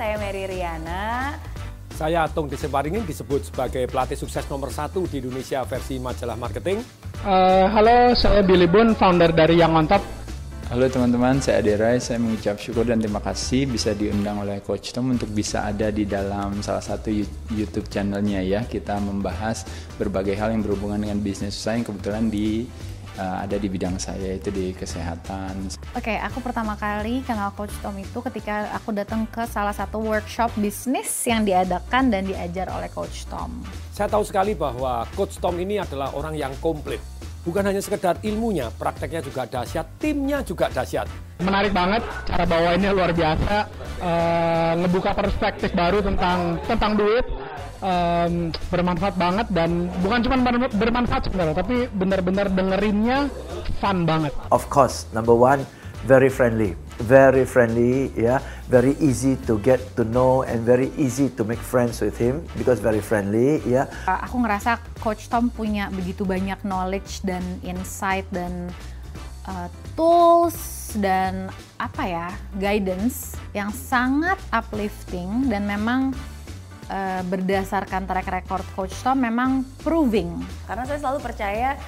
Mary 0.00 0.48
Riana. 0.48 1.36
Saya 1.92 2.24
Tung 2.32 2.48
Deseparingin 2.48 3.04
disebut 3.04 3.52
sebagai 3.52 3.84
pelatih 3.84 4.16
sukses 4.16 4.48
nomor 4.48 4.72
satu 4.72 5.04
di 5.04 5.20
Indonesia 5.20 5.60
versi 5.68 6.00
majalah 6.00 6.32
marketing. 6.40 6.80
Uh, 7.20 7.68
halo, 7.68 8.16
saya 8.16 8.40
Billy 8.40 8.64
Bun, 8.64 8.96
founder 8.96 9.28
dari 9.28 9.60
Yang 9.60 9.72
On 9.76 9.84
Top. 9.84 10.02
Halo 10.72 10.88
teman-teman, 10.88 11.42
saya 11.44 11.60
Aderai. 11.60 12.00
Saya 12.00 12.16
mengucap 12.16 12.56
syukur 12.56 12.88
dan 12.88 13.02
terima 13.02 13.20
kasih 13.20 13.68
bisa 13.68 13.92
diundang 13.92 14.40
oleh 14.40 14.64
Coach 14.64 14.96
Tom 14.96 15.12
untuk 15.12 15.28
bisa 15.34 15.68
ada 15.68 15.92
di 15.92 16.08
dalam 16.08 16.64
salah 16.64 16.80
satu 16.80 17.12
YouTube 17.52 17.90
channelnya 17.92 18.40
ya. 18.40 18.64
Kita 18.64 18.96
membahas 18.96 19.68
berbagai 20.00 20.32
hal 20.38 20.56
yang 20.56 20.64
berhubungan 20.64 21.04
dengan 21.04 21.20
bisnis 21.20 21.58
saya 21.58 21.82
yang 21.82 21.90
kebetulan 21.90 22.32
di 22.32 22.64
uh, 23.20 23.44
ada 23.44 23.56
di 23.60 23.68
bidang 23.68 24.00
saya 24.00 24.40
itu 24.40 24.48
di 24.48 24.72
kesehatan. 24.72 25.68
Oke, 25.92 26.08
okay, 26.10 26.16
aku 26.16 26.40
pertama 26.40 26.72
kali 26.80 27.20
kenal 27.28 27.52
Coach 27.52 27.76
Tom 27.84 27.94
itu 28.00 28.18
ketika 28.32 28.72
aku 28.72 28.96
datang 28.96 29.28
ke 29.28 29.44
salah 29.44 29.76
satu 29.76 30.00
workshop 30.00 30.48
bisnis 30.56 31.12
yang 31.28 31.44
diadakan 31.44 32.08
dan 32.08 32.24
diajar 32.24 32.72
oleh 32.72 32.88
Coach 32.88 33.28
Tom. 33.28 33.60
Saya 33.92 34.08
tahu 34.08 34.24
sekali 34.24 34.56
bahwa 34.56 35.04
Coach 35.12 35.36
Tom 35.36 35.60
ini 35.60 35.76
adalah 35.76 36.16
orang 36.16 36.32
yang 36.32 36.56
komplit. 36.64 36.98
Bukan 37.40 37.64
hanya 37.64 37.80
sekedar 37.80 38.20
ilmunya, 38.20 38.68
prakteknya 38.76 39.24
juga 39.24 39.48
dahsyat, 39.48 39.96
timnya 39.96 40.44
juga 40.44 40.68
dahsyat. 40.68 41.08
Menarik 41.40 41.72
banget, 41.72 42.04
cara 42.28 42.44
bawainnya 42.44 42.92
luar 42.92 43.16
biasa, 43.16 43.64
uh, 44.04 44.72
ngebuka 44.84 45.16
perspektif 45.16 45.72
baru 45.72 46.04
tentang 46.04 46.60
tentang 46.68 47.00
duit, 47.00 47.24
um, 47.80 48.54
bermanfaat 48.68 49.16
banget 49.16 49.46
dan 49.52 49.88
bukan 50.04 50.20
cuma 50.24 50.36
bermanfaat 50.70 51.28
sebenarnya 51.28 51.56
tapi 51.56 51.88
benar-benar 51.92 52.52
dengerinnya 52.52 53.28
fun 53.80 54.04
banget. 54.04 54.32
Of 54.52 54.68
course, 54.68 55.08
number 55.12 55.34
one, 55.34 55.64
very 56.04 56.32
friendly, 56.32 56.76
very 57.00 57.44
friendly, 57.44 58.12
ya, 58.16 58.36
yeah? 58.36 58.40
very 58.68 58.96
easy 59.00 59.36
to 59.44 59.60
get 59.60 59.80
to 59.96 60.04
know 60.04 60.44
and 60.44 60.64
very 60.64 60.92
easy 60.96 61.28
to 61.36 61.42
make 61.44 61.60
friends 61.60 62.00
with 62.00 62.16
him 62.16 62.44
because 62.56 62.80
very 62.80 63.00
friendly, 63.00 63.60
ya. 63.68 63.88
Yeah. 63.88 64.24
Aku 64.28 64.40
ngerasa 64.40 64.80
Coach 65.00 65.28
Tom 65.28 65.52
punya 65.52 65.88
begitu 65.92 66.24
banyak 66.24 66.60
knowledge 66.64 67.24
dan 67.24 67.42
insight 67.64 68.24
dan 68.32 68.72
uh, 69.48 69.68
tools 69.96 70.92
dan 70.98 71.48
apa 71.78 72.02
ya 72.02 72.26
guidance 72.58 73.38
yang 73.54 73.70
sangat 73.70 74.36
uplifting 74.50 75.46
dan 75.46 75.64
memang 75.64 76.10
uh, 76.90 77.22
berdasarkan 77.24 78.10
track 78.10 78.26
record 78.26 78.66
Coach 78.74 78.98
Tom 79.06 79.22
memang 79.22 79.62
proving. 79.86 80.42
Karena 80.66 80.82
saya 80.84 80.98
selalu 80.98 81.22
percaya 81.22 81.78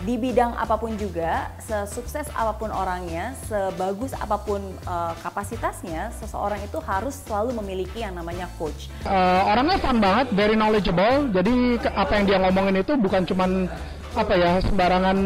di 0.00 0.16
bidang 0.16 0.56
apa 0.56 0.80
pun 0.80 0.96
juga, 0.96 1.52
sesukses 1.60 2.24
apa 2.32 2.56
pun 2.56 2.72
orangnya, 2.72 3.36
sebagus 3.44 4.16
apa 4.16 4.40
pun 4.40 4.64
uh, 4.88 5.12
kapasitasnya, 5.20 6.08
seseorang 6.16 6.60
itu 6.64 6.80
harus 6.80 7.20
selalu 7.28 7.52
memiliki 7.60 8.00
yang 8.00 8.16
namanya 8.16 8.48
coach. 8.56 8.88
Uh, 9.04 9.44
orangnya 9.44 9.76
fun 9.76 10.00
banget, 10.00 10.32
very 10.32 10.56
knowledgeable. 10.56 11.28
Jadi 11.28 11.76
apa 11.92 12.12
yang 12.16 12.24
dia 12.24 12.38
ngomongin 12.40 12.80
itu 12.80 12.96
bukan 12.96 13.28
cuman 13.28 13.68
apa 14.10 14.34
ya 14.34 14.58
sembarangan 14.58 15.18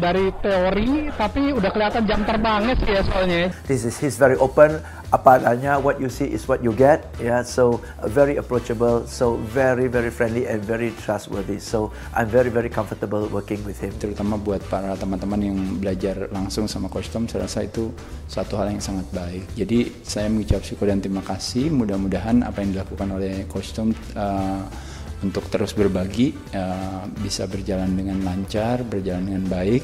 dari 0.00 0.32
teori 0.40 1.12
tapi 1.12 1.52
udah 1.52 1.70
kelihatan 1.72 2.04
jam 2.08 2.20
terbangnya 2.24 2.74
sih 2.80 2.88
ya 2.88 3.02
soalnya. 3.04 3.52
This 3.68 3.84
is 3.84 4.00
he's 4.00 4.16
very 4.16 4.36
open 4.40 4.80
apa 5.10 5.42
adanya 5.42 5.74
what 5.82 5.98
you 5.98 6.06
see 6.06 6.30
is 6.30 6.46
what 6.46 6.62
you 6.62 6.70
get 6.70 7.02
ya 7.18 7.26
yeah? 7.26 7.40
so 7.42 7.82
uh, 7.98 8.06
very 8.06 8.38
approachable 8.38 9.02
so 9.10 9.42
very 9.50 9.90
very 9.90 10.06
friendly 10.06 10.46
and 10.46 10.62
very 10.62 10.94
trustworthy 11.02 11.58
so 11.58 11.90
I'm 12.14 12.30
very 12.30 12.46
very 12.46 12.70
comfortable 12.70 13.26
working 13.26 13.60
with 13.66 13.82
him. 13.82 13.90
Terutama 13.98 14.38
buat 14.38 14.62
para 14.70 14.94
teman-teman 14.94 15.40
yang 15.42 15.58
belajar 15.82 16.30
langsung 16.30 16.70
sama 16.70 16.86
Coach 16.86 17.10
Tom 17.10 17.26
saya 17.26 17.44
rasa 17.44 17.66
itu 17.66 17.90
satu 18.30 18.56
hal 18.56 18.70
yang 18.70 18.80
sangat 18.80 19.04
baik. 19.10 19.44
Jadi 19.58 19.90
saya 20.06 20.30
mengucap 20.30 20.62
syukur 20.62 20.88
dan 20.88 21.02
terima 21.02 21.20
kasih 21.26 21.68
mudah-mudahan 21.74 22.46
apa 22.46 22.62
yang 22.62 22.78
dilakukan 22.78 23.08
oleh 23.10 23.44
Coach 23.50 23.74
Tom 23.74 23.90
uh, 24.14 24.62
untuk 25.20 25.46
terus 25.52 25.76
berbagi 25.76 26.32
uh, 26.56 27.04
bisa 27.20 27.44
berjalan 27.44 27.92
dengan 27.92 28.24
lancar, 28.24 28.80
berjalan 28.84 29.28
dengan 29.28 29.44
baik 29.48 29.82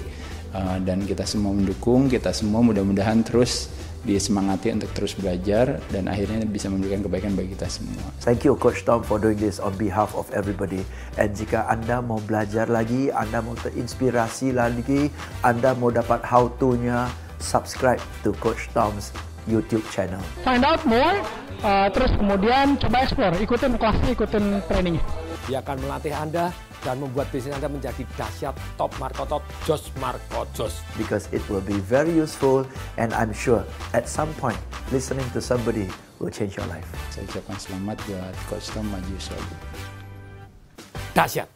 uh, 0.57 0.81
dan 0.81 1.05
kita 1.05 1.29
semua 1.29 1.53
mendukung, 1.53 2.09
kita 2.09 2.33
semua 2.33 2.65
mudah-mudahan 2.65 3.21
terus 3.21 3.69
disemangati 4.07 4.71
untuk 4.71 4.89
terus 4.95 5.19
belajar 5.19 5.83
dan 5.91 6.07
akhirnya 6.07 6.47
bisa 6.47 6.71
memberikan 6.71 7.03
kebaikan 7.03 7.35
bagi 7.35 7.59
kita 7.59 7.67
semua. 7.67 7.99
Thank 8.23 8.47
you 8.47 8.55
Coach 8.55 8.87
Tom 8.87 9.03
for 9.03 9.19
doing 9.19 9.37
this 9.37 9.59
on 9.59 9.75
behalf 9.75 10.15
of 10.15 10.31
everybody. 10.31 10.87
And 11.19 11.35
jika 11.35 11.67
Anda 11.67 11.99
mau 11.99 12.23
belajar 12.23 12.71
lagi, 12.71 13.11
Anda 13.11 13.43
mau 13.43 13.59
terinspirasi 13.59 14.55
lagi, 14.55 15.11
Anda 15.43 15.75
mau 15.75 15.91
dapat 15.91 16.23
how 16.23 16.55
to-nya, 16.63 17.11
subscribe 17.43 18.01
to 18.23 18.31
Coach 18.39 18.71
Tom's 18.71 19.11
YouTube 19.51 19.83
channel. 19.91 20.23
Find 20.47 20.63
out 20.63 20.87
more, 20.87 21.19
uh, 21.67 21.91
terus 21.91 22.15
kemudian 22.15 22.79
coba 22.79 23.03
explore, 23.03 23.35
ikutin 23.43 23.75
kelasnya, 23.75 24.11
ikutin 24.15 24.45
trainingnya. 24.71 25.26
Dia 25.47 25.63
akan 25.63 25.79
melatih 25.79 26.11
Anda 26.11 26.51
dan 26.83 26.99
membuat 26.99 27.31
bisnis 27.31 27.55
Anda 27.55 27.71
menjadi 27.71 28.03
dahsyat 28.19 28.55
top 28.75 28.91
Marco 28.99 29.23
top 29.23 29.43
Jos 29.63 29.91
Marco 30.03 30.43
Jos. 30.59 30.83
Because 30.99 31.31
it 31.31 31.43
will 31.47 31.63
be 31.63 31.79
very 31.87 32.11
useful 32.11 32.67
and 32.99 33.15
I'm 33.15 33.31
sure 33.31 33.63
at 33.95 34.11
some 34.11 34.35
point 34.43 34.59
listening 34.91 35.27
to 35.35 35.39
somebody 35.39 35.87
will 36.19 36.35
change 36.35 36.59
your 36.59 36.67
life. 36.67 36.87
Saya 37.15 37.31
ucapkan 37.31 37.59
selamat 37.63 37.97
buat 38.11 38.35
Coach 38.51 38.75
Tom 38.75 38.87
maju 38.91 39.15
selalu. 39.23 39.55
Dahsyat. 41.15 41.49